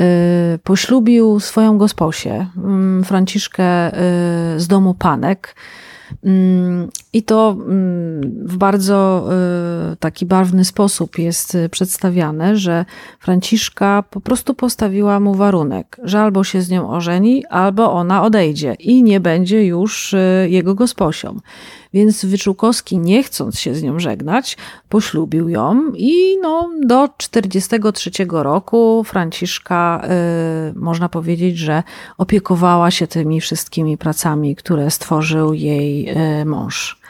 Y, 0.00 0.58
poślubił 0.58 1.40
swoją 1.40 1.78
gosposię, 1.78 2.46
mm, 2.56 3.04
Franciszkę 3.04 3.88
y, 3.88 4.60
z 4.60 4.68
domu 4.68 4.94
Panek. 4.94 5.54
Mm, 6.24 6.88
I 7.12 7.22
to 7.22 7.56
mm, 7.58 8.46
w 8.46 8.56
bardzo 8.56 9.28
y, 9.92 9.96
taki 9.96 10.26
barwny 10.26 10.64
sposób 10.64 11.18
jest 11.18 11.54
y, 11.54 11.68
przedstawiane, 11.68 12.56
że 12.56 12.84
Franciszka 13.20 14.04
po 14.10 14.20
prostu 14.20 14.54
postawiła 14.54 15.20
mu 15.20 15.34
warunek, 15.34 15.96
że 16.02 16.20
albo 16.20 16.44
się 16.44 16.62
z 16.62 16.70
nią 16.70 16.90
ożeni, 16.90 17.46
albo 17.46 17.92
ona 17.92 18.22
odejdzie 18.22 18.74
i 18.74 19.02
nie 19.02 19.20
będzie 19.20 19.64
już 19.66 20.12
y, 20.12 20.46
jego 20.50 20.74
gosposią. 20.74 21.40
Więc 21.94 22.24
Wyczółkowski, 22.24 22.98
nie 22.98 23.22
chcąc 23.22 23.58
się 23.58 23.74
z 23.74 23.82
nią 23.82 23.98
żegnać, 23.98 24.56
poślubił 24.88 25.48
ją 25.48 25.92
i 25.96 26.38
no, 26.42 26.70
do 26.86 27.08
43 27.16 28.10
roku 28.30 29.04
Franciszka, 29.04 30.02
y, 30.70 30.78
można 30.78 31.08
powiedzieć, 31.08 31.58
że 31.58 31.82
opiekowała 32.18 32.90
się 32.90 33.06
tymi 33.06 33.40
wszystkimi 33.40 33.98
pracami, 33.98 34.56
które 34.56 34.90
stworzył 34.90 35.54
jej 35.54 36.08
y, 36.40 36.44
mąż. 36.44 37.00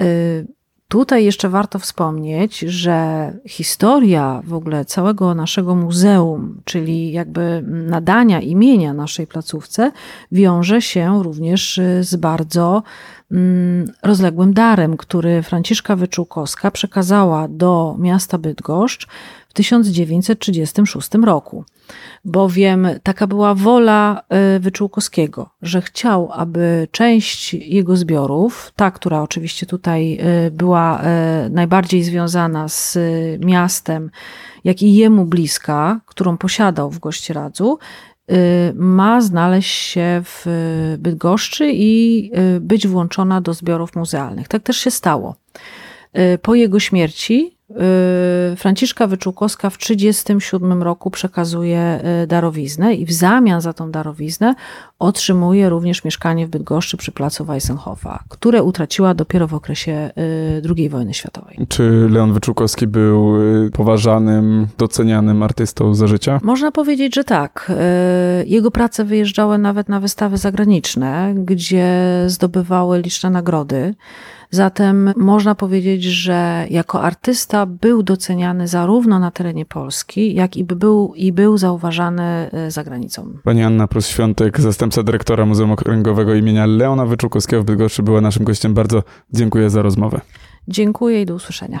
Y, 0.00 0.59
Tutaj 0.90 1.24
jeszcze 1.24 1.48
warto 1.48 1.78
wspomnieć, 1.78 2.58
że 2.58 3.32
historia 3.46 4.42
w 4.44 4.54
ogóle 4.54 4.84
całego 4.84 5.34
naszego 5.34 5.74
muzeum, 5.74 6.60
czyli 6.64 7.12
jakby 7.12 7.62
nadania 7.66 8.40
imienia 8.40 8.92
naszej 8.94 9.26
placówce, 9.26 9.92
wiąże 10.32 10.82
się 10.82 11.22
również 11.22 11.78
y, 11.78 12.04
z 12.04 12.16
bardzo 12.16 12.82
mm, 13.30 13.92
rozległym 14.02 14.54
darem, 14.54 14.96
który 14.96 15.42
Franciszka 15.42 15.96
Wyczółkowska 15.96 16.70
przekazała 16.70 17.48
do 17.48 17.96
miasta 17.98 18.38
Bydgoszcz 18.38 19.06
w 19.50 19.52
1936 19.52 21.08
roku. 21.24 21.64
Bowiem 22.24 22.88
taka 23.02 23.26
była 23.26 23.54
wola 23.54 24.22
y, 24.56 24.60
Wyczółkowskiego, 24.60 25.50
że 25.62 25.82
chciał, 25.82 26.28
aby 26.32 26.88
część 26.90 27.54
jego 27.54 27.96
zbiorów, 27.96 28.72
ta, 28.76 28.90
która 28.90 29.22
oczywiście 29.22 29.66
tutaj 29.66 30.18
y, 30.46 30.50
była 30.50 31.00
y, 31.00 31.50
najbardziej 31.50 32.02
związana 32.02 32.68
z 32.68 32.98
miastem, 33.44 34.10
jak 34.64 34.82
i 34.82 34.94
jemu 34.94 35.24
bliska, 35.24 36.00
którą 36.06 36.36
posiadał 36.36 36.90
w 36.90 36.98
Gościeradzu, 36.98 37.78
ma 38.74 39.20
znaleźć 39.20 39.70
się 39.70 40.22
w 40.24 40.46
Bydgoszczy 40.98 41.70
i 41.74 42.30
być 42.60 42.86
włączona 42.86 43.40
do 43.40 43.54
zbiorów 43.54 43.96
muzealnych. 43.96 44.48
Tak 44.48 44.62
też 44.62 44.76
się 44.76 44.90
stało. 44.90 45.36
Po 46.42 46.54
jego 46.54 46.80
śmierci 46.80 47.58
Franciszka 48.56 49.06
Wyczółkowska 49.06 49.70
w 49.70 49.78
1937 49.78 50.82
roku 50.82 51.10
przekazuje 51.10 52.00
y, 52.22 52.26
darowiznę 52.26 52.94
i 52.94 53.06
w 53.06 53.12
zamian 53.12 53.60
za 53.60 53.72
tą 53.72 53.90
darowiznę 53.90 54.54
otrzymuje 54.98 55.68
również 55.68 56.04
mieszkanie 56.04 56.46
w 56.46 56.50
Bydgoszczy 56.50 56.96
przy 56.96 57.12
placu 57.12 57.44
Weissenhofa, 57.44 58.24
które 58.28 58.62
utraciła 58.62 59.14
dopiero 59.14 59.46
w 59.46 59.54
okresie 59.54 60.10
y, 60.18 60.62
II 60.76 60.88
wojny 60.88 61.14
światowej. 61.14 61.58
Czy 61.68 62.08
Leon 62.10 62.32
Wyczółkowski 62.32 62.86
był 62.86 63.42
y, 63.66 63.70
poważanym, 63.70 64.66
docenianym 64.78 65.42
artystą 65.42 65.94
za 65.94 66.06
życia? 66.06 66.40
Można 66.42 66.72
powiedzieć, 66.72 67.14
że 67.14 67.24
tak. 67.24 67.72
Y, 68.42 68.46
Jego 68.46 68.70
prace 68.70 69.04
wyjeżdżały 69.04 69.58
nawet 69.58 69.88
na 69.88 70.00
wystawy 70.00 70.36
zagraniczne, 70.36 71.34
gdzie 71.36 71.94
zdobywały 72.26 73.00
liczne 73.00 73.30
nagrody. 73.30 73.94
Zatem 74.50 75.12
można 75.16 75.54
powiedzieć, 75.54 76.04
że 76.04 76.66
jako 76.70 77.02
artysta 77.02 77.66
był 77.66 78.02
doceniany 78.02 78.68
zarówno 78.68 79.18
na 79.18 79.30
terenie 79.30 79.66
Polski, 79.66 80.34
jak 80.34 80.56
i 80.56 80.64
był, 80.64 81.12
i 81.16 81.32
był 81.32 81.58
zauważany 81.58 82.50
y, 82.66 82.70
za 82.70 82.84
granicą. 82.84 83.32
Pani 83.44 83.62
Anna 83.62 83.86
Prus-Świątek, 83.86 84.60
zastępca 84.60 85.02
dyrektora 85.02 85.46
Muzeum 85.46 85.70
Okręgowego 85.70 86.34
imienia 86.34 86.66
Leona 86.66 87.06
Wyczółkowskiego 87.06 87.62
w 87.62 87.66
Bydgoszczy, 87.66 88.02
była 88.02 88.20
naszym 88.20 88.44
gościem. 88.44 88.74
Bardzo 88.74 89.02
dziękuję 89.32 89.70
za 89.70 89.82
rozmowę. 89.82 90.20
Dziękuję 90.68 91.22
i 91.22 91.26
do 91.26 91.34
usłyszenia. 91.34 91.80